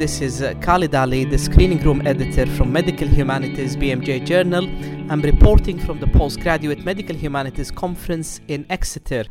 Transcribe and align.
This 0.00 0.22
is 0.22 0.40
uh, 0.40 0.54
Khalid 0.62 0.94
Ali, 0.94 1.26
the 1.26 1.36
screening 1.36 1.76
room 1.82 2.00
editor 2.06 2.46
from 2.46 2.72
Medical 2.72 3.06
Humanities 3.06 3.76
BMJ 3.76 4.24
Journal. 4.24 4.64
I'm 5.12 5.20
reporting 5.20 5.78
from 5.78 6.00
the 6.00 6.06
Postgraduate 6.06 6.82
Medical 6.86 7.14
Humanities 7.14 7.70
Conference 7.70 8.40
in 8.48 8.64
Exeter. 8.70 9.26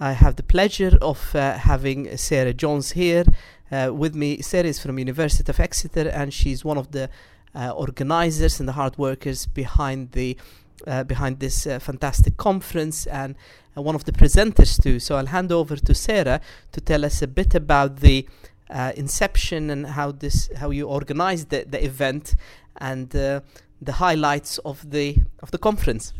I 0.00 0.12
have 0.12 0.36
the 0.36 0.42
pleasure 0.42 0.96
of 1.02 1.36
uh, 1.36 1.58
having 1.58 2.16
Sarah 2.16 2.54
Jones 2.54 2.92
here 2.92 3.24
uh, 3.70 3.90
with 3.92 4.14
me. 4.14 4.40
Sarah 4.40 4.68
is 4.68 4.80
from 4.80 4.98
University 4.98 5.50
of 5.52 5.60
Exeter 5.60 6.08
and 6.08 6.32
she's 6.32 6.64
one 6.64 6.78
of 6.78 6.92
the 6.92 7.10
uh, 7.54 7.72
organizers 7.72 8.60
and 8.60 8.66
the 8.66 8.72
hard 8.72 8.96
workers 8.96 9.44
behind 9.44 10.12
the 10.12 10.38
uh, 10.86 11.04
behind 11.04 11.38
this 11.38 11.66
uh, 11.66 11.78
fantastic 11.78 12.36
conference 12.36 13.06
and 13.06 13.36
one 13.74 13.94
of 13.94 14.04
the 14.04 14.12
presenters 14.12 14.82
too. 14.82 14.98
So 14.98 15.16
I'll 15.16 15.26
hand 15.26 15.52
over 15.52 15.76
to 15.76 15.94
Sarah 15.94 16.40
to 16.72 16.80
tell 16.80 17.04
us 17.04 17.22
a 17.22 17.26
bit 17.26 17.54
about 17.54 18.00
the 18.00 18.26
uh, 18.70 18.92
inception 18.96 19.70
and 19.70 19.86
how 19.86 20.12
this 20.12 20.50
how 20.56 20.70
you 20.70 20.88
organized 20.88 21.50
the, 21.50 21.64
the 21.68 21.84
event 21.84 22.34
and 22.76 23.14
uh, 23.14 23.40
the 23.80 23.92
highlights 23.92 24.58
of 24.58 24.90
the 24.90 25.18
of 25.42 25.50
the 25.50 25.58
conference. 25.58 26.12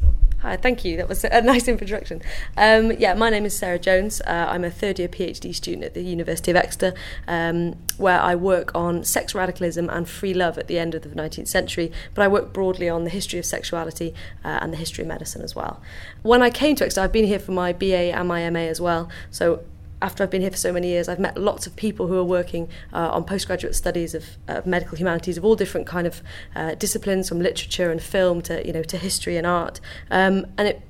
Hi, 0.45 0.59
thank 0.59 0.85
you. 0.85 0.99
That 0.99 1.09
was 1.09 1.25
a 1.25 1.41
nice 1.41 1.69
introduction. 1.69 2.21
Um, 2.59 2.93
yeah, 2.93 3.15
my 3.15 3.31
name 3.31 3.47
is 3.47 3.57
Sarah 3.57 3.79
Jones. 3.79 4.21
Uh, 4.27 4.47
I'm 4.51 4.63
a 4.63 4.71
third 4.71 4.99
year 4.99 5.09
PhD 5.09 5.55
student 5.55 5.85
at 5.85 5.95
the 5.95 6.03
University 6.03 6.51
of 6.51 6.57
Exeter, 6.59 6.93
um, 7.27 7.77
where 7.97 8.21
I 8.21 8.35
work 8.35 8.71
on 8.75 9.05
sex 9.05 9.35
radicalism 9.35 9.89
and 9.89 10.07
free 10.07 10.35
love 10.35 10.59
at 10.59 10.67
the 10.67 10.79
end 10.79 10.95
of 10.95 11.01
the 11.01 11.09
19th 11.09 11.49
century. 11.49 11.91
But 12.13 12.25
I 12.25 12.29
work 12.29 12.53
broadly 12.53 12.91
on 12.91 13.05
the 13.05 13.11
history 13.11 13.39
of 13.39 13.47
sexuality 13.47 14.13
uh, 14.45 14.59
and 14.61 14.71
the 14.71 14.77
history 14.77 15.01
of 15.01 15.09
medicine 15.09 15.41
as 15.41 15.57
well. 15.57 15.81
When 16.21 16.43
I 16.43 16.51
came 16.51 16.77
to 16.77 16.85
Exeter, 16.85 17.01
I've 17.01 17.13
been 17.13 17.25
here 17.25 17.39
for 17.39 17.53
my 17.53 17.73
BA 17.73 18.13
and 18.15 18.29
my 18.29 18.51
MA 18.51 18.61
as 18.61 18.83
well. 18.83 19.09
So 19.31 19.65
after 20.03 20.23
I've 20.23 20.31
been 20.31 20.43
here 20.43 20.51
for 20.51 20.57
so 20.57 20.73
many 20.73 20.89
years, 20.89 21.09
I've 21.09 21.19
met 21.19 21.37
lots 21.37 21.67
of 21.67 21.77
people 21.77 22.07
who 22.09 22.19
are 22.19 22.25
working 22.25 22.69
uh, 22.93 23.11
on 23.11 23.25
postgraduate 23.25 23.75
studies 23.75 24.15
of, 24.15 24.25
of 24.49 24.67
medical 24.67 24.97
humanities 24.99 25.37
of 25.39 25.45
all 25.45 25.57
different 25.57 25.87
kind 25.87 26.07
of 26.07 26.23
uh, 26.55 26.75
disciplines, 26.75 27.29
from 27.29 27.41
literature 27.41 27.91
and 27.91 28.03
film 28.03 28.43
to 28.43 28.67
you 28.67 28.73
know 28.73 28.83
to 28.83 28.99
history 28.99 29.37
and 29.37 29.47
art, 29.47 29.81
um, 30.11 30.47
and 30.59 30.69
it 30.69 30.83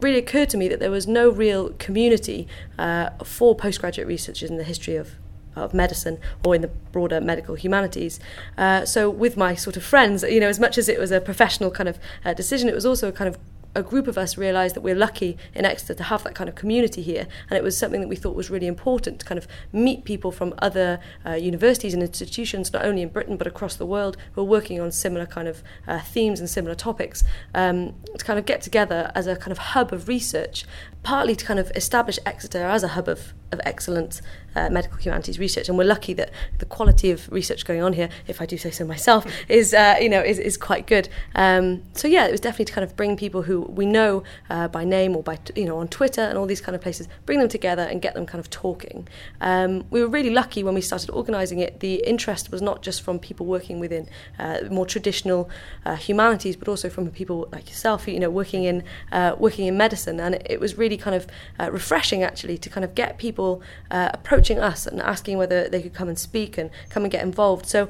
really 0.00 0.18
occurred 0.18 0.48
to 0.50 0.56
me 0.56 0.68
that 0.68 0.80
there 0.80 0.90
was 0.90 1.06
no 1.06 1.28
real 1.28 1.70
community 1.74 2.48
uh, 2.78 3.10
for 3.24 3.54
postgraduate 3.54 4.06
researchers 4.06 4.50
in 4.50 4.56
the 4.56 4.64
history 4.64 4.96
of 4.96 5.16
of 5.56 5.74
medicine 5.74 6.18
or 6.44 6.54
in 6.54 6.62
the 6.62 6.68
broader 6.92 7.20
medical 7.20 7.54
humanities. 7.54 8.20
Uh, 8.56 8.84
so 8.84 9.10
with 9.10 9.36
my 9.36 9.54
sort 9.54 9.76
of 9.76 9.82
friends, 9.82 10.22
you 10.22 10.40
know, 10.40 10.48
as 10.48 10.60
much 10.60 10.78
as 10.78 10.88
it 10.88 10.98
was 10.98 11.10
a 11.10 11.20
professional 11.20 11.70
kind 11.70 11.88
of 11.88 11.98
uh, 12.24 12.32
decision, 12.32 12.68
it 12.68 12.74
was 12.74 12.86
also 12.86 13.08
a 13.08 13.12
kind 13.12 13.28
of 13.28 13.36
a 13.74 13.82
group 13.82 14.06
of 14.06 14.18
us 14.18 14.36
realised 14.36 14.74
that 14.74 14.80
we're 14.80 14.94
lucky 14.94 15.36
in 15.54 15.64
Exeter 15.64 15.94
to 15.94 16.02
have 16.04 16.24
that 16.24 16.34
kind 16.34 16.48
of 16.48 16.54
community 16.54 17.02
here, 17.02 17.26
and 17.48 17.56
it 17.56 17.62
was 17.62 17.76
something 17.76 18.00
that 18.00 18.08
we 18.08 18.16
thought 18.16 18.34
was 18.34 18.50
really 18.50 18.66
important 18.66 19.20
to 19.20 19.26
kind 19.26 19.38
of 19.38 19.46
meet 19.72 20.04
people 20.04 20.32
from 20.32 20.54
other 20.58 21.00
uh, 21.24 21.32
universities 21.32 21.94
and 21.94 22.02
institutions, 22.02 22.72
not 22.72 22.84
only 22.84 23.02
in 23.02 23.08
Britain 23.08 23.36
but 23.36 23.46
across 23.46 23.76
the 23.76 23.86
world, 23.86 24.16
who 24.32 24.40
are 24.40 24.44
working 24.44 24.80
on 24.80 24.90
similar 24.90 25.26
kind 25.26 25.48
of 25.48 25.62
uh, 25.86 26.00
themes 26.00 26.40
and 26.40 26.50
similar 26.50 26.74
topics, 26.74 27.22
um, 27.54 27.94
to 28.18 28.24
kind 28.24 28.38
of 28.38 28.46
get 28.46 28.60
together 28.60 29.12
as 29.14 29.26
a 29.26 29.36
kind 29.36 29.52
of 29.52 29.58
hub 29.58 29.92
of 29.92 30.08
research, 30.08 30.64
partly 31.02 31.36
to 31.36 31.44
kind 31.44 31.60
of 31.60 31.70
establish 31.74 32.18
Exeter 32.26 32.64
as 32.66 32.82
a 32.82 32.88
hub 32.88 33.08
of 33.08 33.34
of 33.52 33.60
excellent 33.64 34.20
uh, 34.54 34.68
medical 34.70 34.98
humanities 34.98 35.38
research, 35.38 35.68
and 35.68 35.78
we're 35.78 35.84
lucky 35.84 36.12
that 36.14 36.30
the 36.58 36.66
quality 36.66 37.10
of 37.10 37.30
research 37.30 37.64
going 37.64 37.82
on 37.82 37.92
here, 37.92 38.08
if 38.26 38.40
I 38.40 38.46
do 38.46 38.56
say 38.58 38.70
so 38.70 38.84
myself, 38.84 39.26
is 39.48 39.74
uh, 39.74 39.96
you 40.00 40.08
know 40.08 40.20
is, 40.20 40.38
is 40.38 40.56
quite 40.56 40.86
good. 40.86 41.08
Um, 41.34 41.82
so 41.94 42.08
yeah, 42.08 42.26
it 42.26 42.32
was 42.32 42.40
definitely 42.40 42.66
to 42.66 42.72
kind 42.72 42.84
of 42.84 42.96
bring 42.96 43.16
people 43.16 43.42
who 43.42 43.62
we 43.62 43.86
know 43.86 44.22
uh, 44.48 44.68
by 44.68 44.84
name 44.84 45.16
or 45.16 45.22
by 45.22 45.38
you 45.54 45.64
know 45.64 45.78
on 45.78 45.88
Twitter 45.88 46.22
and 46.22 46.36
all 46.38 46.46
these 46.46 46.60
kind 46.60 46.74
of 46.74 46.82
places, 46.82 47.08
bring 47.26 47.38
them 47.38 47.48
together 47.48 47.82
and 47.82 48.02
get 48.02 48.14
them 48.14 48.26
kind 48.26 48.40
of 48.40 48.50
talking. 48.50 49.06
Um, 49.40 49.84
we 49.90 50.00
were 50.00 50.08
really 50.08 50.30
lucky 50.30 50.62
when 50.62 50.74
we 50.74 50.80
started 50.80 51.10
organising 51.10 51.58
it. 51.58 51.80
The 51.80 51.96
interest 52.06 52.50
was 52.50 52.62
not 52.62 52.82
just 52.82 53.02
from 53.02 53.18
people 53.18 53.46
working 53.46 53.80
within 53.80 54.08
uh, 54.38 54.60
more 54.70 54.86
traditional 54.86 55.48
uh, 55.84 55.96
humanities, 55.96 56.56
but 56.56 56.68
also 56.68 56.88
from 56.88 57.10
people 57.10 57.48
like 57.52 57.68
yourself, 57.68 58.06
you 58.06 58.20
know, 58.20 58.30
working 58.30 58.64
in 58.64 58.84
uh, 59.12 59.36
working 59.38 59.66
in 59.66 59.76
medicine, 59.76 60.20
and 60.20 60.34
it, 60.34 60.46
it 60.50 60.60
was 60.60 60.76
really 60.76 60.96
kind 60.96 61.16
of 61.16 61.26
uh, 61.58 61.70
refreshing 61.70 62.22
actually 62.22 62.58
to 62.58 62.68
kind 62.68 62.84
of 62.84 62.94
get 62.94 63.18
people 63.18 63.62
uh, 63.90 64.10
approaching 64.40 64.58
us 64.58 64.86
and 64.86 65.00
asking 65.02 65.36
whether 65.36 65.68
they 65.68 65.82
could 65.82 65.92
come 65.94 66.08
and 66.08 66.18
speak 66.18 66.56
and 66.56 66.70
come 66.88 67.04
and 67.04 67.12
get 67.12 67.22
involved. 67.22 67.66
So 67.66 67.88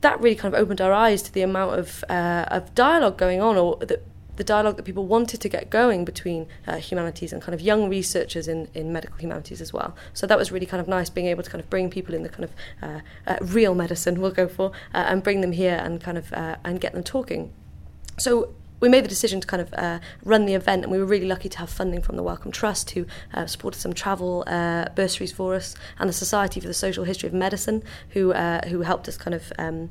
that 0.00 0.20
really 0.20 0.36
kind 0.36 0.54
of 0.54 0.60
opened 0.60 0.80
our 0.80 0.92
eyes 0.92 1.22
to 1.22 1.32
the 1.32 1.42
amount 1.42 1.78
of 1.78 2.04
uh, 2.08 2.44
of 2.48 2.74
dialogue 2.74 3.18
going 3.18 3.40
on, 3.40 3.56
or 3.56 3.76
the, 3.76 4.00
the 4.36 4.44
dialogue 4.44 4.76
that 4.76 4.84
people 4.84 5.06
wanted 5.06 5.40
to 5.40 5.48
get 5.48 5.70
going 5.70 6.04
between 6.04 6.46
uh, 6.66 6.76
humanities 6.76 7.32
and 7.32 7.42
kind 7.42 7.54
of 7.54 7.60
young 7.60 7.88
researchers 7.88 8.48
in, 8.48 8.68
in 8.74 8.92
medical 8.92 9.18
humanities 9.18 9.60
as 9.60 9.72
well. 9.72 9.94
So 10.12 10.26
that 10.26 10.38
was 10.38 10.50
really 10.50 10.66
kind 10.66 10.80
of 10.80 10.88
nice 10.88 11.10
being 11.10 11.26
able 11.26 11.42
to 11.42 11.50
kind 11.50 11.62
of 11.62 11.70
bring 11.70 11.90
people 11.90 12.14
in 12.14 12.22
the 12.22 12.28
kind 12.28 12.44
of 12.44 12.52
uh, 12.82 13.00
uh, 13.26 13.36
real 13.42 13.74
medicine 13.74 14.20
we'll 14.20 14.30
go 14.42 14.48
for 14.48 14.72
uh, 14.94 15.10
and 15.10 15.22
bring 15.22 15.40
them 15.40 15.52
here 15.52 15.78
and 15.84 16.00
kind 16.00 16.18
of 16.18 16.32
uh, 16.32 16.56
and 16.64 16.80
get 16.80 16.92
them 16.92 17.02
talking. 17.02 17.52
So 18.18 18.54
we 18.80 18.88
made 18.88 19.04
the 19.04 19.08
decision 19.08 19.40
to 19.40 19.46
kind 19.46 19.62
of 19.62 19.72
uh, 19.74 19.98
run 20.24 20.46
the 20.46 20.54
event, 20.54 20.82
and 20.82 20.92
we 20.92 20.98
were 20.98 21.04
really 21.04 21.26
lucky 21.26 21.48
to 21.48 21.58
have 21.58 21.70
funding 21.70 22.02
from 22.02 22.16
the 22.16 22.22
Wellcome 22.22 22.52
Trust, 22.52 22.90
who 22.90 23.06
uh, 23.32 23.46
supported 23.46 23.80
some 23.80 23.92
travel 23.92 24.44
uh, 24.46 24.86
bursaries 24.94 25.32
for 25.32 25.54
us, 25.54 25.74
and 25.98 26.08
the 26.08 26.12
Society 26.14 26.60
for 26.60 26.66
the 26.66 26.74
Social 26.74 27.04
History 27.04 27.28
of 27.28 27.34
Medicine, 27.34 27.82
who 28.10 28.32
uh, 28.32 28.66
who 28.68 28.82
helped 28.82 29.08
us 29.08 29.16
kind 29.16 29.34
of. 29.34 29.52
Um, 29.58 29.90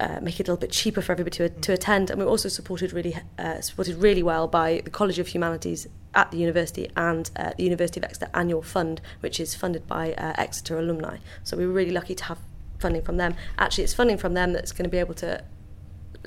uh, 0.00 0.20
make 0.22 0.38
it 0.38 0.46
a 0.46 0.52
little 0.52 0.60
bit 0.60 0.70
cheaper 0.70 1.02
for 1.02 1.10
everybody 1.10 1.36
to, 1.36 1.48
to 1.48 1.72
attend, 1.72 2.08
and 2.08 2.20
we 2.20 2.24
were 2.24 2.30
also 2.30 2.48
supported 2.48 2.92
really 2.92 3.16
uh, 3.36 3.60
supported 3.60 3.96
really 3.96 4.22
well 4.22 4.46
by 4.46 4.80
the 4.84 4.90
College 4.90 5.18
of 5.18 5.26
Humanities 5.26 5.88
at 6.14 6.30
the 6.30 6.36
university 6.36 6.88
and 6.96 7.30
uh, 7.34 7.50
the 7.56 7.64
University 7.64 7.98
of 7.98 8.04
Exeter 8.04 8.30
Annual 8.32 8.62
Fund, 8.62 9.00
which 9.20 9.40
is 9.40 9.56
funded 9.56 9.88
by 9.88 10.12
uh, 10.12 10.34
Exeter 10.38 10.78
alumni. 10.78 11.16
So 11.42 11.56
we 11.56 11.66
were 11.66 11.72
really 11.72 11.90
lucky 11.90 12.14
to 12.14 12.24
have 12.24 12.38
funding 12.78 13.02
from 13.02 13.16
them. 13.16 13.34
Actually, 13.58 13.84
it's 13.84 13.94
funding 13.94 14.18
from 14.18 14.34
them 14.34 14.52
that's 14.52 14.70
going 14.70 14.84
to 14.84 14.90
be 14.90 14.98
able 14.98 15.14
to 15.14 15.42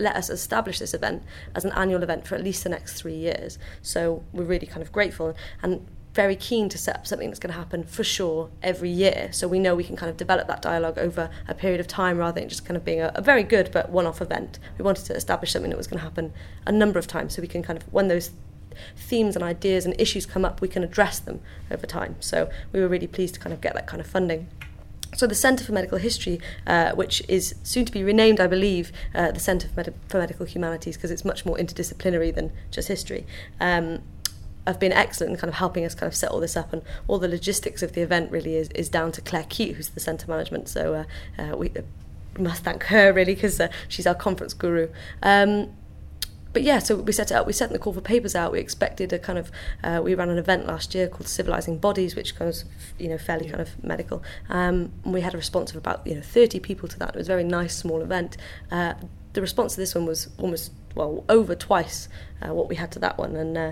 let 0.01 0.15
us 0.15 0.29
establish 0.29 0.79
this 0.79 0.93
event 0.93 1.23
as 1.55 1.63
an 1.63 1.71
annual 1.73 2.03
event 2.03 2.27
for 2.27 2.35
at 2.35 2.43
least 2.43 2.63
the 2.63 2.69
next 2.69 2.99
three 2.99 3.15
years. 3.15 3.57
So 3.81 4.23
we're 4.33 4.43
really 4.43 4.67
kind 4.67 4.81
of 4.81 4.91
grateful 4.91 5.35
and 5.61 5.85
very 6.13 6.35
keen 6.35 6.67
to 6.67 6.77
set 6.77 6.95
up 6.95 7.07
something 7.07 7.29
that's 7.29 7.39
going 7.39 7.53
to 7.53 7.57
happen 7.57 7.83
for 7.83 8.03
sure 8.03 8.49
every 8.61 8.89
year. 8.89 9.29
So 9.31 9.47
we 9.47 9.59
know 9.59 9.75
we 9.75 9.83
can 9.83 9.95
kind 9.95 10.09
of 10.09 10.17
develop 10.17 10.47
that 10.47 10.61
dialogue 10.61 10.97
over 10.97 11.29
a 11.47 11.53
period 11.53 11.79
of 11.79 11.87
time 11.87 12.17
rather 12.17 12.39
than 12.39 12.49
just 12.49 12.65
kind 12.65 12.75
of 12.75 12.83
being 12.83 12.99
a, 12.99 13.11
a 13.15 13.21
very 13.21 13.43
good 13.43 13.71
but 13.71 13.89
one 13.89 14.05
off 14.05 14.21
event. 14.21 14.59
We 14.77 14.83
wanted 14.83 15.05
to 15.05 15.15
establish 15.15 15.53
something 15.53 15.69
that 15.69 15.77
was 15.77 15.87
going 15.87 15.99
to 15.99 16.03
happen 16.03 16.33
a 16.65 16.71
number 16.71 16.99
of 16.99 17.07
times 17.07 17.35
so 17.35 17.41
we 17.41 17.47
can 17.47 17.63
kind 17.63 17.77
of, 17.81 17.83
when 17.93 18.09
those 18.09 18.31
themes 18.95 19.35
and 19.35 19.43
ideas 19.43 19.85
and 19.85 19.99
issues 19.99 20.25
come 20.25 20.43
up, 20.43 20.59
we 20.59 20.67
can 20.67 20.83
address 20.83 21.19
them 21.19 21.41
over 21.69 21.85
time. 21.85 22.15
So 22.19 22.49
we 22.73 22.81
were 22.81 22.87
really 22.87 23.07
pleased 23.07 23.35
to 23.35 23.39
kind 23.39 23.53
of 23.53 23.61
get 23.61 23.73
that 23.75 23.87
kind 23.87 24.01
of 24.01 24.07
funding. 24.07 24.47
So 25.15 25.27
the 25.27 25.35
Centre 25.35 25.63
for 25.63 25.73
Medical 25.73 25.97
History, 25.97 26.39
uh, 26.65 26.93
which 26.93 27.21
is 27.27 27.55
soon 27.63 27.85
to 27.85 27.91
be 27.91 28.03
renamed, 28.03 28.39
I 28.39 28.47
believe, 28.47 28.91
uh, 29.13 29.31
the 29.31 29.39
Centre 29.39 29.67
for, 29.67 29.75
Medi- 29.75 29.93
for 30.07 30.19
Medical 30.19 30.45
Humanities, 30.45 30.95
because 30.95 31.11
it's 31.11 31.25
much 31.25 31.45
more 31.45 31.57
interdisciplinary 31.57 32.33
than 32.33 32.51
just 32.71 32.87
history. 32.87 33.25
Um, 33.59 34.01
have 34.67 34.79
been 34.79 34.93
excellent 34.93 35.33
in 35.33 35.39
kind 35.39 35.49
of 35.49 35.55
helping 35.55 35.85
us 35.85 35.95
kind 35.95 36.07
of 36.07 36.15
set 36.15 36.29
all 36.29 36.39
this 36.39 36.55
up 36.55 36.71
and 36.71 36.83
all 37.07 37.17
the 37.17 37.27
logistics 37.27 37.81
of 37.81 37.93
the 37.93 38.01
event 38.01 38.31
really 38.31 38.55
is, 38.55 38.69
is 38.69 38.89
down 38.89 39.11
to 39.11 39.21
Claire 39.21 39.45
Keyte 39.49 39.75
who's 39.75 39.89
the 39.89 39.99
centre 39.99 40.27
management 40.27 40.69
so 40.69 41.05
uh, 41.39 41.41
uh, 41.41 41.57
we 41.57 41.71
must 42.37 42.63
thank 42.63 42.83
her 42.83 43.11
really 43.11 43.33
because 43.33 43.59
uh, 43.59 43.69
she's 43.87 44.05
our 44.05 44.15
conference 44.15 44.53
guru 44.53 44.87
um, 45.23 45.71
but 46.53 46.63
yeah, 46.63 46.79
so 46.79 46.95
we 46.95 47.11
set 47.11 47.31
it 47.31 47.35
up. 47.35 47.47
We 47.47 47.53
sent 47.53 47.71
the 47.71 47.79
call 47.79 47.93
for 47.93 48.01
papers 48.01 48.35
out. 48.35 48.51
We 48.51 48.59
expected 48.59 49.13
a 49.13 49.19
kind 49.19 49.39
of. 49.39 49.51
Uh, 49.83 50.01
we 50.03 50.15
ran 50.15 50.29
an 50.29 50.37
event 50.37 50.67
last 50.67 50.93
year 50.93 51.07
called 51.07 51.27
Civilizing 51.27 51.77
Bodies, 51.77 52.15
which 52.15 52.37
was 52.39 52.65
you 52.97 53.07
know 53.07 53.17
fairly 53.17 53.45
yeah. 53.45 53.51
kind 53.51 53.61
of 53.61 53.83
medical. 53.83 54.23
Um, 54.49 54.91
we 55.05 55.21
had 55.21 55.33
a 55.33 55.37
response 55.37 55.71
of 55.71 55.77
about 55.77 56.05
you 56.05 56.15
know 56.15 56.21
30 56.21 56.59
people 56.59 56.89
to 56.89 56.99
that. 56.99 57.09
It 57.09 57.15
was 57.15 57.27
a 57.27 57.31
very 57.31 57.43
nice 57.43 57.75
small 57.75 58.01
event. 58.01 58.37
Uh, 58.69 58.95
the 59.33 59.41
response 59.41 59.75
to 59.75 59.81
this 59.81 59.95
one 59.95 60.05
was 60.05 60.29
almost 60.37 60.73
well 60.93 61.23
over 61.29 61.55
twice 61.55 62.09
uh, 62.41 62.53
what 62.53 62.67
we 62.67 62.75
had 62.75 62.91
to 62.91 62.99
that 62.99 63.17
one, 63.17 63.35
and 63.35 63.57
uh, 63.57 63.71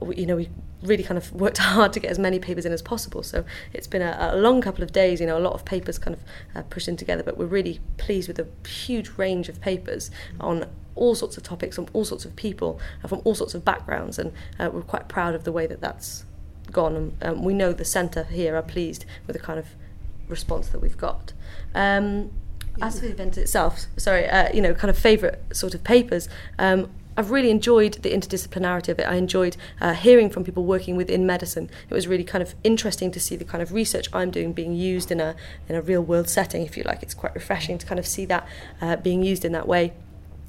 we, 0.00 0.16
you 0.16 0.26
know 0.26 0.36
we 0.36 0.48
really 0.82 1.02
kind 1.02 1.18
of 1.18 1.32
worked 1.32 1.58
hard 1.58 1.92
to 1.92 2.00
get 2.00 2.10
as 2.10 2.18
many 2.18 2.38
papers 2.38 2.64
in 2.64 2.72
as 2.72 2.82
possible. 2.82 3.22
So 3.22 3.44
it's 3.72 3.86
been 3.86 4.02
a, 4.02 4.32
a 4.32 4.36
long 4.36 4.60
couple 4.60 4.82
of 4.82 4.92
days, 4.92 5.20
you 5.20 5.26
know, 5.26 5.36
a 5.36 5.40
lot 5.40 5.52
of 5.52 5.64
papers 5.64 5.98
kind 5.98 6.16
of 6.16 6.22
uh, 6.54 6.62
pushed 6.62 6.88
in 6.88 6.96
together, 6.96 7.22
but 7.22 7.36
we're 7.36 7.46
really 7.46 7.80
pleased 7.98 8.28
with 8.28 8.38
a 8.38 8.46
huge 8.66 9.10
range 9.18 9.48
of 9.48 9.60
papers 9.60 10.10
on 10.40 10.64
all 11.00 11.16
sorts 11.16 11.36
of 11.36 11.42
topics 11.42 11.74
from 11.74 11.86
all 11.92 12.04
sorts 12.04 12.24
of 12.24 12.36
people 12.36 12.78
from 13.08 13.20
all 13.24 13.34
sorts 13.34 13.54
of 13.54 13.64
backgrounds, 13.64 14.18
and 14.18 14.32
uh, 14.58 14.70
we're 14.72 14.82
quite 14.82 15.08
proud 15.08 15.34
of 15.34 15.42
the 15.42 15.50
way 15.50 15.66
that 15.66 15.80
that's 15.80 16.24
gone. 16.70 16.94
And 16.94 17.16
um, 17.22 17.42
we 17.42 17.54
know 17.54 17.72
the 17.72 17.84
centre 17.84 18.24
here 18.24 18.54
are 18.54 18.62
pleased 18.62 19.04
with 19.26 19.34
the 19.34 19.42
kind 19.42 19.58
of 19.58 19.66
response 20.28 20.68
that 20.68 20.80
we've 20.80 20.98
got. 20.98 21.32
Um, 21.74 22.30
as 22.80 23.00
for 23.00 23.06
the 23.06 23.12
event 23.12 23.36
itself, 23.36 23.86
sorry, 23.96 24.28
uh, 24.28 24.52
you 24.52 24.62
know, 24.62 24.74
kind 24.74 24.90
of 24.90 24.98
favourite 24.98 25.38
sort 25.52 25.74
of 25.74 25.82
papers. 25.82 26.28
Um, 26.58 26.90
I've 27.16 27.30
really 27.30 27.50
enjoyed 27.50 27.94
the 27.94 28.12
interdisciplinarity 28.12 28.88
of 28.88 28.98
it. 28.98 29.06
I 29.06 29.16
enjoyed 29.16 29.56
uh, 29.80 29.94
hearing 29.94 30.30
from 30.30 30.44
people 30.44 30.64
working 30.64 30.96
within 30.96 31.26
medicine. 31.26 31.68
It 31.90 31.92
was 31.92 32.06
really 32.06 32.24
kind 32.24 32.40
of 32.40 32.54
interesting 32.62 33.10
to 33.10 33.20
see 33.20 33.36
the 33.36 33.44
kind 33.44 33.62
of 33.62 33.72
research 33.72 34.08
I'm 34.12 34.30
doing 34.30 34.52
being 34.52 34.74
used 34.74 35.10
in 35.10 35.20
a 35.20 35.34
in 35.68 35.74
a 35.74 35.82
real 35.82 36.02
world 36.02 36.28
setting, 36.28 36.62
if 36.62 36.76
you 36.76 36.84
like. 36.84 37.02
It's 37.02 37.14
quite 37.14 37.34
refreshing 37.34 37.76
to 37.78 37.86
kind 37.86 37.98
of 37.98 38.06
see 38.06 38.24
that 38.26 38.46
uh, 38.80 38.96
being 38.96 39.22
used 39.22 39.44
in 39.44 39.52
that 39.52 39.66
way. 39.66 39.92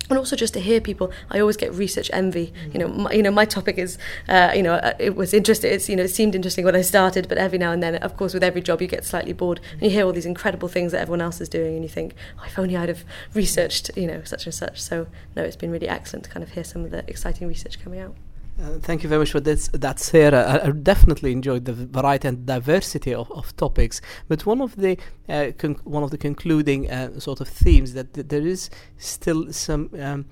And 0.09 0.18
also 0.18 0.36
just 0.36 0.53
to 0.53 0.59
hear 0.59 0.81
people 0.81 1.12
i 1.30 1.39
always 1.39 1.57
get 1.57 1.74
research 1.74 2.09
envy. 2.13 2.53
You 2.74 2.80
know 2.80 2.88
my, 2.88 3.12
you 3.12 3.24
know 3.24 3.31
my 3.31 3.45
topic 3.45 3.77
is 3.77 3.98
uh, 4.27 4.51
you 4.56 4.63
know 4.63 4.74
uh, 4.74 4.94
it 5.00 5.15
was 5.15 5.33
interesting 5.33 5.71
it's 5.71 5.89
you 5.89 5.95
know 5.95 6.03
it 6.03 6.09
seemed 6.09 6.36
interesting 6.36 6.65
when 6.65 6.75
i 6.75 6.81
started 6.81 7.27
but 7.27 7.38
every 7.38 7.57
now 7.57 7.71
and 7.71 7.81
then 7.81 7.95
of 7.95 8.18
course 8.18 8.33
with 8.33 8.44
every 8.44 8.62
job 8.62 8.81
you 8.81 8.88
get 8.88 9.06
slightly 9.06 9.33
bored 9.33 9.59
and 9.74 9.83
you 9.83 9.89
hear 9.89 10.06
all 10.06 10.13
these 10.13 10.25
incredible 10.25 10.68
things 10.68 10.92
that 10.92 11.01
everyone 11.01 11.21
else 11.21 11.39
is 11.42 11.50
doing 11.50 11.75
and 11.75 11.83
you 11.83 11.89
think 11.89 12.13
oh, 12.39 12.44
if 12.45 12.57
only 12.57 12.75
i'd 12.75 12.89
have 12.89 13.06
researched 13.33 13.89
you 13.95 14.07
know 14.07 14.21
such 14.24 14.45
and 14.45 14.53
such. 14.53 14.81
So 14.81 15.07
no 15.36 15.44
it's 15.44 15.56
been 15.56 15.71
really 15.71 15.88
excellent 15.88 16.25
to 16.25 16.31
kind 16.31 16.44
of 16.44 16.51
hear 16.51 16.63
some 16.63 16.83
of 16.83 16.92
the 16.92 17.03
exciting 17.07 17.48
research 17.48 17.81
coming 17.81 18.00
out 18.00 18.15
uh, 18.59 18.80
thank 18.80 19.03
you 19.03 19.09
very 19.09 19.19
much 19.19 19.31
for 19.31 19.39
this, 19.39 19.69
that, 19.69 20.00
Sarah. 20.00 20.44
I, 20.44 20.68
I, 20.68 20.71
definitely 20.71 21.31
enjoyed 21.31 21.65
the 21.65 21.74
variety 21.74 22.27
and 22.27 22.45
diversity 22.45 23.13
of, 23.13 23.31
of 23.31 23.56
topics. 23.57 24.01
But 24.27 24.45
one 24.45 24.62
of 24.62 24.75
the 24.75 24.98
uh, 25.30 25.51
one 25.83 26.03
of 26.03 26.12
the 26.12 26.18
concluding 26.18 26.89
uh, 26.92 27.19
sort 27.19 27.42
of 27.42 27.48
themes 27.48 27.94
that 27.94 28.13
th- 28.13 28.27
there 28.27 28.45
is 28.45 28.69
still 28.98 29.51
some 29.51 29.89
um, 30.00 30.25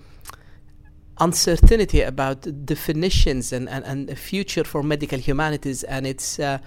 uncertainty 1.19 2.01
about 2.01 2.65
definitions 2.65 3.51
and, 3.51 3.69
and, 3.69 3.83
and 3.85 4.17
future 4.17 4.63
for 4.63 4.83
medical 4.83 5.19
humanities 5.19 5.83
and 5.83 6.05
its 6.05 6.39
uh, 6.39 6.59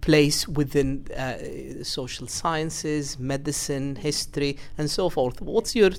place 0.00 0.48
within 0.48 1.06
uh, 1.16 1.82
social 1.82 2.26
sciences, 2.26 3.18
medicine, 3.18 3.96
history, 3.96 4.58
and 4.76 4.90
so 4.90 5.08
forth. 5.08 5.40
What's 5.40 5.74
your 5.74 5.90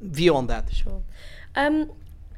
view 0.00 0.34
on 0.34 0.46
that? 0.48 0.72
Sure. 0.72 1.02
Um, 1.54 1.90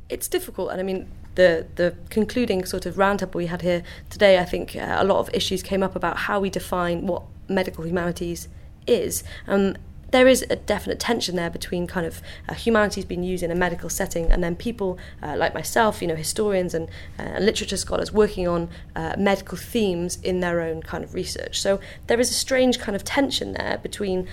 it's 0.08 0.28
difficult, 0.28 0.70
and 0.70 0.80
I 0.80 0.84
mean, 0.84 1.08
the 1.38 1.66
the 1.76 1.94
concluding 2.10 2.64
sort 2.64 2.84
of 2.84 2.98
roundup 2.98 3.32
we 3.34 3.46
had 3.46 3.62
here 3.62 3.82
today, 4.10 4.38
I 4.38 4.44
think 4.44 4.74
uh, 4.74 4.96
a 4.98 5.04
lot 5.04 5.20
of 5.20 5.30
issues 5.32 5.62
came 5.62 5.84
up 5.84 5.94
about 5.94 6.16
how 6.26 6.40
we 6.40 6.50
define 6.50 7.06
what 7.06 7.22
medical 7.48 7.86
humanities 7.86 8.48
is. 8.86 9.22
Um, 9.46 9.76
there 10.10 10.26
is 10.26 10.44
a 10.50 10.56
definite 10.56 10.98
tension 10.98 11.36
there 11.36 11.50
between 11.50 11.86
kind 11.86 12.06
of 12.06 12.22
uh, 12.48 12.54
humanities 12.54 13.04
being 13.04 13.22
used 13.22 13.42
in 13.42 13.50
a 13.50 13.54
medical 13.54 13.90
setting 13.90 14.32
and 14.32 14.42
then 14.42 14.56
people 14.56 14.98
uh, 15.22 15.36
like 15.36 15.52
myself, 15.52 16.00
you 16.00 16.08
know, 16.08 16.16
historians 16.16 16.72
and, 16.72 16.88
uh, 17.18 17.38
literature 17.38 17.76
scholars 17.76 18.10
working 18.10 18.48
on 18.48 18.70
uh, 18.96 19.14
medical 19.18 19.58
themes 19.58 20.18
in 20.22 20.40
their 20.40 20.62
own 20.62 20.82
kind 20.82 21.04
of 21.04 21.12
research. 21.14 21.60
So 21.60 21.78
there 22.06 22.18
is 22.18 22.30
a 22.30 22.34
strange 22.34 22.78
kind 22.78 22.96
of 22.96 23.04
tension 23.04 23.52
there 23.52 23.78
between 23.82 24.26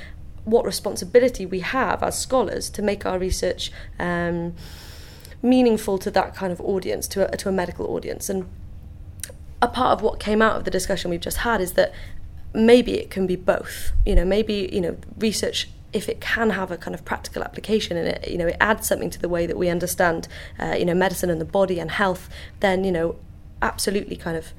what 0.45 0.65
responsibility 0.65 1.45
we 1.45 1.59
have 1.59 2.01
as 2.01 2.17
scholars 2.17 2.69
to 2.69 2.81
make 2.81 3.05
our 3.05 3.19
research. 3.19 3.69
Um, 3.99 4.55
meaningful 5.45 5.97
to 5.99 6.11
that 6.11 6.35
kind 6.35 6.51
of 6.51 6.59
audience, 6.61 7.07
to 7.09 7.31
a, 7.31 7.37
to 7.37 7.49
a 7.49 7.51
medical 7.51 7.87
audience. 7.87 8.29
And 8.29 8.49
a 9.61 9.67
part 9.67 9.93
of 9.93 10.01
what 10.01 10.19
came 10.19 10.41
out 10.41 10.57
of 10.57 10.63
the 10.65 10.71
discussion 10.71 11.09
we've 11.11 11.21
just 11.21 11.37
had 11.37 11.61
is 11.61 11.73
that 11.73 11.93
maybe 12.53 12.93
it 12.99 13.09
can 13.09 13.27
be 13.27 13.35
both. 13.35 13.91
You 14.05 14.15
know, 14.15 14.25
maybe 14.25 14.69
you 14.71 14.81
know 14.81 14.97
research 15.17 15.69
if 15.93 16.09
it 16.09 16.19
can 16.19 16.49
have 16.49 16.71
a 16.71 16.77
kind 16.77 16.93
of 16.93 17.05
practical 17.05 17.41
application 17.41 17.95
and 17.95 18.07
it 18.07 18.29
you 18.29 18.37
know 18.37 18.47
it 18.47 18.57
adds 18.59 18.85
something 18.85 19.09
to 19.09 19.19
the 19.19 19.29
way 19.29 19.45
that 19.45 19.57
we 19.57 19.69
understand 19.69 20.27
uh, 20.59 20.75
you 20.77 20.83
know 20.83 20.93
medicine 20.93 21.29
and 21.29 21.39
the 21.39 21.45
body 21.45 21.79
and 21.79 21.91
health, 21.91 22.29
then 22.59 22.83
you 22.83 22.91
know 22.91 23.15
absolutely 23.61 24.15
kind 24.15 24.37
of 24.37 24.51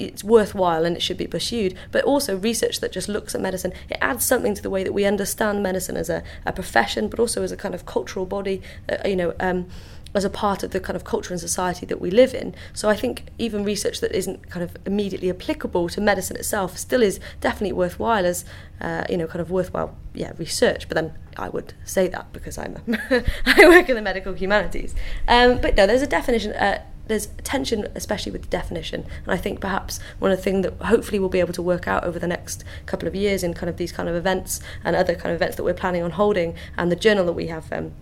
it's 0.00 0.24
worthwhile 0.24 0.84
and 0.84 0.96
it 0.96 1.02
should 1.02 1.16
be 1.16 1.26
pursued, 1.26 1.74
but 1.92 2.04
also 2.04 2.36
research 2.36 2.80
that 2.80 2.92
just 2.92 3.08
looks 3.08 3.34
at 3.34 3.40
medicine. 3.40 3.72
It 3.88 3.98
adds 4.00 4.24
something 4.24 4.54
to 4.54 4.62
the 4.62 4.70
way 4.70 4.84
that 4.84 4.92
we 4.92 5.04
understand 5.04 5.62
medicine 5.62 5.96
as 5.96 6.08
a, 6.08 6.22
a 6.46 6.52
profession, 6.52 7.08
but 7.08 7.20
also 7.20 7.42
as 7.42 7.52
a 7.52 7.56
kind 7.56 7.74
of 7.74 7.86
cultural 7.86 8.26
body, 8.26 8.62
uh, 8.88 8.96
you 9.04 9.16
know, 9.16 9.34
um, 9.40 9.66
as 10.14 10.24
a 10.24 10.30
part 10.30 10.62
of 10.62 10.72
the 10.72 10.80
kind 10.80 10.96
of 10.96 11.04
culture 11.04 11.32
and 11.32 11.40
society 11.40 11.86
that 11.86 12.00
we 12.00 12.10
live 12.10 12.34
in. 12.34 12.54
So 12.72 12.88
I 12.88 12.96
think 12.96 13.26
even 13.38 13.64
research 13.64 14.00
that 14.00 14.12
isn't 14.12 14.50
kind 14.50 14.64
of 14.64 14.76
immediately 14.84 15.30
applicable 15.30 15.88
to 15.90 16.00
medicine 16.00 16.36
itself 16.36 16.76
still 16.76 17.02
is 17.02 17.20
definitely 17.40 17.72
worthwhile 17.72 18.26
as, 18.26 18.44
uh, 18.80 19.04
you 19.08 19.16
know, 19.16 19.26
kind 19.26 19.40
of 19.40 19.50
worthwhile, 19.50 19.96
yeah, 20.14 20.32
research. 20.36 20.88
But 20.88 20.96
then 20.96 21.14
I 21.36 21.48
would 21.48 21.74
say 21.84 22.08
that 22.08 22.32
because 22.32 22.58
I'm 22.58 22.76
a 22.76 23.24
I 23.46 23.68
work 23.68 23.88
in 23.88 23.94
the 23.94 24.02
medical 24.02 24.34
humanities. 24.34 24.94
Um, 25.28 25.60
but 25.60 25.76
no, 25.76 25.86
there's 25.86 26.02
a 26.02 26.08
definition. 26.08 26.52
Uh, 26.52 26.82
there's 27.10 27.26
tension, 27.44 27.86
especially 27.94 28.32
with 28.32 28.42
the 28.42 28.48
definition. 28.48 29.04
And 29.24 29.32
I 29.32 29.36
think 29.36 29.60
perhaps 29.60 30.00
one 30.18 30.30
of 30.30 30.38
the 30.38 30.42
things 30.42 30.62
that 30.62 30.74
hopefully 30.86 31.18
we'll 31.18 31.28
be 31.28 31.40
able 31.40 31.52
to 31.54 31.62
work 31.62 31.86
out 31.86 32.04
over 32.04 32.18
the 32.18 32.26
next 32.26 32.64
couple 32.86 33.06
of 33.06 33.14
years 33.14 33.42
in 33.42 33.52
kind 33.52 33.68
of 33.68 33.76
these 33.76 33.92
kind 33.92 34.08
of 34.08 34.14
events 34.14 34.60
and 34.84 34.96
other 34.96 35.14
kind 35.14 35.34
of 35.34 35.36
events 35.36 35.56
that 35.56 35.64
we're 35.64 35.74
planning 35.74 36.02
on 36.02 36.12
holding, 36.12 36.54
and 36.78 36.90
the 36.90 36.96
journal 36.96 37.26
that 37.26 37.32
we 37.32 37.48
have. 37.48 37.70
Um, 37.72 37.92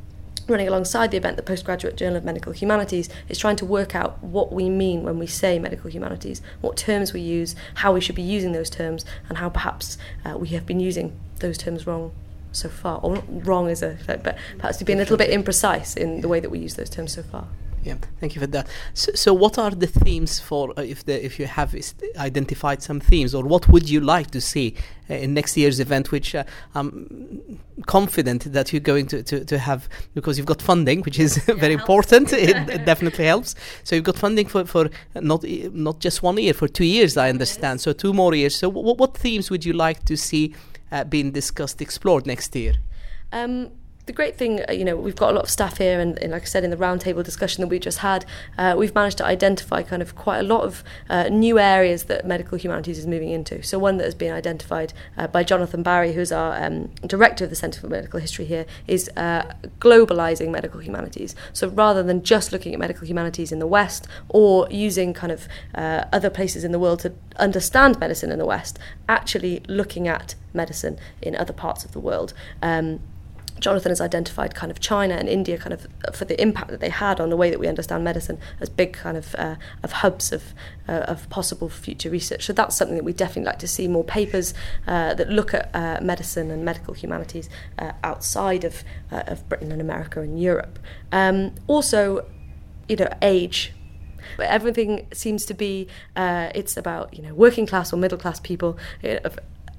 running 0.47 0.69
alongside 0.69 1.11
the 1.11 1.17
event, 1.19 1.37
the 1.37 1.43
Postgraduate 1.43 1.95
Journal 1.95 2.17
of 2.17 2.25
Medical 2.25 2.53
Humanities, 2.53 3.11
is 3.29 3.37
trying 3.37 3.57
to 3.57 3.67
work 3.67 3.95
out 3.95 4.23
what 4.25 4.51
we 4.51 4.71
mean 4.71 5.03
when 5.03 5.19
we 5.19 5.27
say 5.27 5.59
medical 5.59 5.91
humanities, 5.91 6.41
what 6.63 6.75
terms 6.75 7.13
we 7.13 7.21
use, 7.21 7.55
how 7.75 7.93
we 7.93 8.01
should 8.01 8.15
be 8.15 8.23
using 8.23 8.53
those 8.53 8.71
terms, 8.71 9.05
and 9.29 9.39
how 9.39 9.51
perhaps 9.51 9.99
uh, 10.25 10.39
we 10.39 10.49
have 10.49 10.65
been 10.65 10.81
using 10.81 11.19
those 11.41 11.59
terms 11.59 11.87
wrong 11.87 12.13
so 12.51 12.71
far. 12.71 12.99
Or 13.03 13.23
wrong 13.29 13.69
is 13.69 13.83
a, 13.83 13.99
but 14.07 14.39
perhaps 14.57 14.79
to 14.79 14.87
be 14.87 14.95
a 14.95 14.97
little 14.97 15.19
bit 15.19 15.31
imprecise 15.31 15.97
in 15.97 16.23
the 16.23 16.29
way 16.29 16.41
that 16.41 16.51
we 16.51 16.59
use 16.59 16.77
those 16.77 16.89
terms 16.89 17.13
so 17.13 17.23
far. 17.23 17.47
Yeah, 17.85 17.97
thank 18.21 18.35
you 18.35 18.41
for 18.41 18.47
that. 18.49 18.67
So, 18.93 19.13
so 19.15 19.33
what 19.33 19.57
are 19.59 19.71
the 19.71 19.87
themes 19.87 20.41
for 20.41 20.73
uh, 20.77 20.83
if 20.83 21.05
the 21.05 21.25
if 21.25 21.39
you 21.39 21.47
have 21.47 21.75
identified 22.17 22.83
some 22.83 23.01
themes, 23.01 23.35
or 23.35 23.45
what 23.45 23.69
would 23.69 23.89
you 23.89 24.01
like 24.01 24.31
to 24.33 24.41
see 24.41 24.75
uh, 25.09 25.15
in 25.15 25.35
next 25.35 25.57
year's 25.57 25.79
event? 25.79 26.11
Which 26.11 26.35
uh, 26.35 26.45
I'm 26.75 27.61
confident 27.87 28.53
that 28.53 28.73
you're 28.73 28.81
going 28.81 29.07
to, 29.09 29.23
to, 29.23 29.45
to 29.45 29.59
have 29.59 29.89
because 30.15 30.39
you've 30.39 30.47
got 30.47 30.61
funding, 30.61 31.03
which 31.03 31.19
is 31.19 31.37
very 31.47 31.75
important. 31.75 32.33
it, 32.33 32.57
it, 32.69 32.85
definitely 32.85 33.27
helps. 33.27 33.55
So 33.85 33.95
you've 33.95 34.05
got 34.05 34.17
funding 34.17 34.47
for, 34.47 34.65
for 34.65 34.91
not 35.15 35.45
not 35.73 36.01
just 36.01 36.23
one 36.23 36.37
year, 36.39 36.55
for 36.55 36.69
two 36.69 36.85
years, 36.85 37.17
I 37.17 37.31
understand. 37.31 37.79
Yes. 37.79 37.85
So 37.85 37.93
two 37.93 38.13
more 38.13 38.35
years. 38.35 38.57
So 38.57 38.69
what 38.69 38.99
what 38.99 39.17
themes 39.17 39.51
would 39.51 39.65
you 39.65 39.73
like 39.73 40.05
to 40.07 40.17
see 40.17 40.55
uh, 40.91 41.05
being 41.05 41.31
discussed, 41.31 41.81
explored 41.81 42.27
next 42.27 42.57
year? 42.57 42.75
Um, 43.33 43.71
the 44.09 44.13
great 44.13 44.37
thing, 44.37 44.65
uh, 44.69 44.73
you 44.73 44.85
know, 44.85 44.97
we've 44.97 45.15
got 45.15 45.31
a 45.31 45.35
lot 45.35 45.45
of 45.45 45.51
staff 45.51 45.79
here, 45.79 46.01
and, 46.01 46.19
and 46.21 46.33
like 46.33 46.43
I 46.43 46.47
said 46.47 46.65
in 46.65 46.71
the 46.71 46.77
roundtable 46.77 47.23
discussion 47.23 47.61
that 47.61 47.69
we 47.69 47.79
just 47.79 47.99
had, 47.99 48.25
uh, 48.57 48.75
we've 48.77 48.95
managed 48.95 49.19
to 49.19 49.25
identify 49.25 49.83
kind 49.83 50.03
of 50.03 50.17
quite 50.17 50.39
a 50.39 50.43
lot 50.43 50.63
of 50.65 50.83
uh, 51.09 51.29
new 51.29 51.59
areas 51.59 52.05
that 52.05 52.27
medical 52.27 52.59
humanities 52.59 52.99
is 52.99 53.07
moving 53.07 53.29
into. 53.29 53.63
So 53.63 53.79
one 53.79 53.99
that 53.99 54.05
has 54.05 54.15
been 54.15 54.33
identified 54.33 54.95
uh, 55.17 55.27
by 55.29 55.45
Jonathan 55.45 55.83
Barry, 55.83 56.15
who's 56.15 56.33
our 56.33 56.61
um, 56.61 56.87
director 57.07 57.45
of 57.45 57.51
the 57.51 57.57
Centre 57.57 57.81
for 57.81 57.89
Medical 57.89 58.19
History 58.19 58.47
here, 58.47 58.65
is 58.87 59.11
uh, 59.17 59.55
globalising 59.79 60.49
medical 60.49 60.81
humanities. 60.81 61.37
So 61.53 61.69
rather 61.69 62.03
than 62.03 62.23
just 62.25 62.51
looking 62.51 62.73
at 62.73 62.81
medical 62.81 63.07
humanities 63.07 63.53
in 63.53 63.59
the 63.59 63.67
West 63.67 64.09
or 64.31 64.67
using 64.71 65.13
kind 65.13 65.31
of 65.31 65.47
uh, 65.75 66.07
other 66.15 66.31
places 66.31 66.65
in 66.65 66.73
the 66.73 66.79
world 66.79 67.01
to 67.01 67.13
understand 67.37 68.01
medicine 68.01 68.33
in 68.33 68.39
the 68.39 68.47
West, 68.47 68.79
actually 69.07 69.63
looking 69.69 70.09
at 70.09 70.35
medicine 70.55 70.99
in 71.21 71.37
other 71.37 71.53
parts 71.53 71.85
of 71.85 71.93
the 71.93 72.01
world. 72.01 72.33
Um, 72.63 73.01
Jonathan 73.61 73.91
has 73.91 74.01
identified 74.01 74.55
kind 74.55 74.71
of 74.71 74.81
China 74.81 75.15
and 75.15 75.29
India 75.29 75.59
kind 75.59 75.73
of 75.73 75.87
uh, 76.07 76.13
for 76.13 76.25
the 76.25 76.41
impact 76.41 76.71
that 76.71 76.81
they 76.81 76.89
had 76.89 77.21
on 77.21 77.31
the 77.31 77.37
way 77.37 77.51
that 77.51 77.59
we 77.59 77.67
understand 77.67 78.05
medicine 78.05 78.39
as 78.61 78.69
big 78.69 78.93
kind 78.93 79.17
of 79.17 79.35
uh, 79.37 79.57
of 79.83 79.93
hubs 79.93 80.33
of 80.33 80.55
uh, 80.89 81.05
of 81.09 81.29
possible 81.31 81.69
future 81.69 82.11
research. 82.11 82.45
So 82.45 82.53
that's 82.53 82.77
something 82.77 82.97
that 82.97 83.05
we 83.05 83.13
definitely 83.13 83.45
like 83.45 83.59
to 83.61 83.69
see 83.69 83.89
more 83.89 84.05
papers 84.05 84.55
uh, 84.87 85.15
that 85.15 85.29
look 85.29 85.55
at 85.55 85.71
uh, 85.75 85.99
medicine 86.03 86.51
and 86.51 86.65
medical 86.65 86.95
humanities 86.95 87.49
uh, 87.79 87.93
outside 88.05 88.65
of 88.65 88.85
of 89.11 89.49
Britain 89.49 89.73
and 89.73 89.81
America 89.81 90.21
and 90.21 90.41
Europe. 90.41 90.79
Um, 91.13 91.55
also, 91.67 92.27
you 92.89 92.97
know, 92.97 93.09
age 93.23 93.73
everything 94.39 95.07
seems 95.13 95.45
to 95.47 95.55
be 95.55 95.89
uh, 96.17 96.51
it's 96.55 96.77
about 96.77 97.15
you 97.15 97.23
know 97.23 97.35
working 97.35 97.67
class 97.67 97.93
or 97.93 97.97
middle 97.97 98.19
class 98.19 98.41
people 98.41 98.79
you 99.03 99.15
know, 99.15 99.31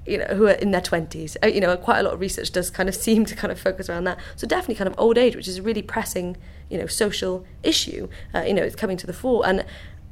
you 0.06 0.18
know, 0.18 0.24
who 0.26 0.46
are 0.46 0.52
in 0.52 0.70
their 0.70 0.80
20s. 0.80 1.36
Uh, 1.42 1.48
you 1.48 1.60
know, 1.60 1.76
quite 1.76 1.98
a 1.98 2.02
lot 2.02 2.14
of 2.14 2.20
research 2.20 2.50
does 2.50 2.70
kind 2.70 2.88
of 2.88 2.94
seem 3.06 3.24
to 3.26 3.34
kind 3.34 3.52
of 3.52 3.60
focus 3.60 3.88
around 3.88 4.04
that. 4.04 4.18
So 4.36 4.46
definitely 4.46 4.76
kind 4.76 4.88
of 4.88 4.94
old 4.98 5.18
age, 5.18 5.36
which 5.36 5.48
is 5.48 5.58
a 5.58 5.62
really 5.62 5.82
pressing, 5.82 6.36
you 6.68 6.78
know, 6.78 6.86
social 6.86 7.44
issue, 7.62 8.08
uh, 8.34 8.42
you 8.42 8.54
know, 8.54 8.62
it's 8.62 8.76
coming 8.76 8.96
to 8.98 9.06
the 9.06 9.12
fore. 9.12 9.46
And 9.46 9.64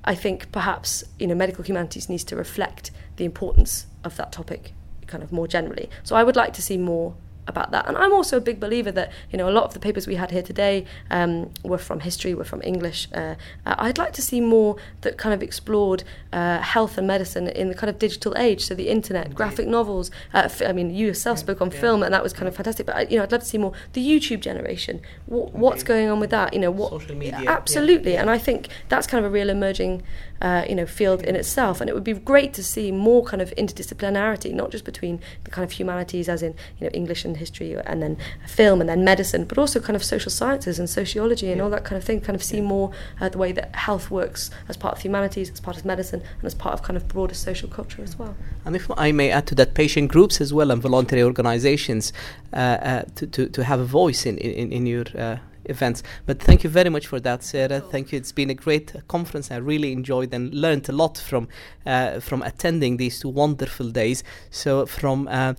I 0.04 0.14
think 0.14 0.50
perhaps, 0.52 1.04
you 1.18 1.26
know, 1.26 1.34
medical 1.34 1.64
humanities 1.64 2.08
needs 2.08 2.24
to 2.24 2.36
reflect 2.36 2.90
the 3.16 3.24
importance 3.24 3.86
of 4.04 4.16
that 4.16 4.32
topic 4.32 4.72
kind 5.06 5.22
of 5.22 5.32
more 5.32 5.48
generally. 5.48 5.88
So 6.04 6.14
I 6.14 6.22
would 6.22 6.36
like 6.36 6.52
to 6.54 6.62
see 6.62 6.76
more 6.76 7.16
about 7.48 7.70
that. 7.72 7.86
And 7.88 7.96
I'm 7.96 8.12
also 8.12 8.36
a 8.36 8.40
big 8.40 8.60
believer 8.60 8.92
that 8.92 9.10
you 9.30 9.38
know 9.38 9.48
a 9.48 9.50
lot 9.50 9.64
of 9.64 9.74
the 9.74 9.80
papers 9.80 10.06
we 10.06 10.14
had 10.14 10.30
here 10.30 10.42
today 10.42 10.84
um, 11.10 11.50
were 11.64 11.78
from 11.78 12.00
history, 12.00 12.34
were 12.34 12.44
from 12.44 12.62
English. 12.62 13.08
Uh, 13.12 13.34
uh, 13.66 13.74
I'd 13.78 13.98
like 13.98 14.12
to 14.14 14.22
see 14.22 14.40
more 14.40 14.76
that 15.00 15.18
kind 15.18 15.34
of 15.34 15.42
explored 15.42 16.04
uh, 16.32 16.60
health 16.60 16.98
and 16.98 17.06
medicine 17.06 17.48
in 17.48 17.68
the 17.68 17.74
kind 17.74 17.90
of 17.90 17.98
digital 17.98 18.36
age, 18.36 18.64
so 18.66 18.74
the 18.74 18.88
internet, 18.88 19.26
Indeed. 19.26 19.36
graphic 19.36 19.66
novels. 19.66 20.10
Uh, 20.32 20.42
f- 20.44 20.62
I 20.62 20.72
mean, 20.72 20.94
you 20.94 21.06
yourself 21.06 21.38
yeah, 21.38 21.42
spoke 21.42 21.60
on 21.60 21.70
yeah. 21.70 21.80
film, 21.80 22.02
and 22.02 22.12
that 22.14 22.22
was 22.22 22.32
kind 22.32 22.46
of 22.46 22.54
fantastic. 22.54 22.86
But 22.86 23.10
you 23.10 23.16
know, 23.16 23.24
I'd 23.24 23.32
love 23.32 23.40
to 23.40 23.46
see 23.46 23.58
more 23.58 23.72
the 23.94 24.06
YouTube 24.06 24.40
generation. 24.40 25.00
What's 25.26 25.82
going 25.82 26.08
on 26.08 26.20
with 26.20 26.30
that? 26.30 26.52
You 26.52 26.60
know, 26.60 26.70
what 26.70 26.90
social 26.90 27.16
media? 27.16 27.44
Absolutely, 27.46 28.12
yeah. 28.12 28.20
and 28.20 28.30
I 28.30 28.38
think 28.38 28.68
that's 28.88 29.06
kind 29.06 29.24
of 29.24 29.30
a 29.30 29.32
real 29.32 29.50
emerging 29.50 30.02
uh, 30.40 30.64
you 30.68 30.74
know 30.74 30.86
field 30.86 31.22
in 31.22 31.36
itself. 31.36 31.80
And 31.80 31.88
it 31.88 31.94
would 31.94 32.04
be 32.04 32.12
great 32.12 32.52
to 32.54 32.64
see 32.64 32.92
more 32.92 33.24
kind 33.24 33.42
of 33.42 33.52
interdisciplinarity, 33.56 34.52
not 34.52 34.70
just 34.70 34.84
between 34.84 35.20
the 35.44 35.50
kind 35.50 35.64
of 35.64 35.72
humanities, 35.72 36.28
as 36.28 36.42
in 36.42 36.54
you 36.78 36.86
know 36.86 36.90
English 36.92 37.24
and 37.24 37.36
history, 37.36 37.74
and 37.74 38.02
then 38.02 38.16
film, 38.46 38.80
and 38.80 38.88
then 38.88 39.04
medicine, 39.04 39.44
but 39.44 39.58
also 39.58 39.80
kind 39.80 39.96
of 39.96 40.04
social 40.04 40.30
sciences 40.30 40.78
and 40.78 40.88
sociology 40.88 41.50
and 41.52 41.60
all 41.60 41.70
that 41.70 41.84
kind 41.84 41.96
of 41.96 42.04
thing. 42.04 42.20
Kind 42.20 42.36
of 42.36 42.42
see 42.42 42.60
more 42.60 42.92
uh, 43.20 43.28
the 43.28 43.38
way 43.38 43.52
that 43.52 43.74
health 43.74 44.10
works 44.10 44.50
as 44.68 44.76
part 44.76 44.96
of 44.96 45.02
humanities, 45.02 45.50
as 45.50 45.60
part 45.60 45.76
of 45.76 45.84
medicine, 45.84 46.22
and 46.38 46.44
as 46.44 46.54
part 46.54 46.74
of 46.74 46.82
kind 46.82 46.96
of 46.96 47.08
broader 47.08 47.34
social 47.34 47.68
culture 47.68 48.02
as 48.02 48.18
well. 48.18 48.34
And 48.64 48.76
if 48.76 48.90
I 48.96 49.12
may 49.12 49.30
add 49.30 49.46
to 49.48 49.54
that, 49.56 49.74
patient 49.74 50.10
groups 50.10 50.40
as 50.40 50.52
well 50.52 50.70
and 50.70 50.82
voluntary 50.82 51.22
organisations 51.22 52.12
uh, 52.52 52.56
uh, 52.56 53.02
to, 53.16 53.26
to 53.26 53.48
to 53.48 53.64
have 53.64 53.80
a 53.80 53.84
voice 53.84 54.26
in 54.26 54.38
in, 54.38 54.72
in 54.72 54.86
your 54.86 55.04
uh, 55.16 55.36
events. 55.68 56.02
But 56.26 56.40
thank 56.42 56.64
you 56.64 56.70
very 56.70 56.90
much 56.90 57.06
for 57.06 57.20
that, 57.20 57.42
Sarah. 57.42 57.80
Thank 57.80 58.12
you. 58.12 58.18
It's 58.18 58.32
been 58.32 58.50
a 58.50 58.54
great 58.54 58.94
conference. 59.08 59.50
I 59.50 59.56
really 59.56 59.92
enjoyed 59.92 60.32
and 60.34 60.54
learned 60.54 60.88
a 60.88 60.92
lot 60.92 61.18
from 61.18 61.48
uh, 61.86 62.20
from 62.20 62.42
attending 62.42 62.96
these 62.96 63.20
two 63.20 63.28
wonderful 63.28 63.90
days. 63.90 64.24
So 64.50 64.86
from 64.86 65.28
uh, 65.28 65.54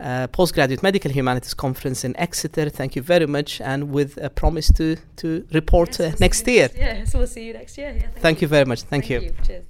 uh, 0.00 0.26
postgraduate 0.28 0.82
medical 0.82 1.10
humanities 1.10 1.54
conference 1.54 2.04
in 2.04 2.16
Exeter. 2.16 2.68
Thank 2.68 2.96
you 2.96 3.02
very 3.02 3.26
much, 3.26 3.60
and 3.60 3.90
with 3.90 4.18
a 4.22 4.30
promise 4.30 4.72
to 4.72 4.96
to 5.16 5.46
report 5.52 5.90
Yes, 5.90 6.00
uh, 6.00 6.02
we'll 6.02 6.18
next 6.20 6.44
see 6.44 6.52
you 6.52 6.58
year. 6.58 6.70
Yeah, 6.76 7.04
so 7.04 7.18
we'll 7.18 7.28
see 7.28 7.44
you 7.44 7.52
next 7.52 7.78
year. 7.78 7.94
Yeah, 7.96 8.08
Thank 8.16 8.42
you 8.42 8.48
very 8.48 8.64
much. 8.64 8.82
Thank, 8.82 9.06
Thank 9.06 9.22
you. 9.22 9.32
Cheers. 9.46 9.66